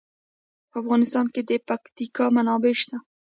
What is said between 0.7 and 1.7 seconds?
افغانستان کې د